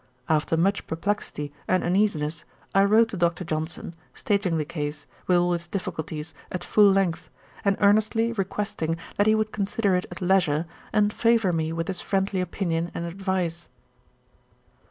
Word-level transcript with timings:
After 0.27 0.57
much 0.57 0.87
perplexity 0.87 1.53
and 1.67 1.83
uneasiness, 1.83 2.43
I 2.73 2.85
wrote 2.85 3.09
to 3.09 3.17
Dr. 3.17 3.43
Johnson, 3.43 3.93
stating 4.15 4.57
the 4.57 4.65
case, 4.65 5.05
with 5.27 5.37
all 5.37 5.53
its 5.53 5.67
difficulties, 5.67 6.33
at 6.51 6.63
full 6.63 6.91
length, 6.91 7.29
and 7.63 7.77
earnestly 7.79 8.31
requesting 8.33 8.97
that 9.17 9.27
he 9.27 9.35
would 9.35 9.51
consider 9.51 9.93
it 9.95 10.07
at 10.09 10.19
leisure, 10.19 10.65
and 10.91 11.13
favour 11.13 11.53
me 11.53 11.71
with 11.71 11.87
his 11.87 12.01
friendly 12.01 12.41
opinion 12.41 12.89
and 12.95 13.05
advice. 13.05 13.67